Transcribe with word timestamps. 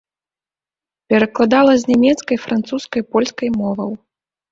Перакладала 1.13 1.73
з 1.81 1.91
нямецкай, 1.91 2.37
французскай, 2.45 3.01
польскай 3.17 3.49
моваў. 3.61 3.91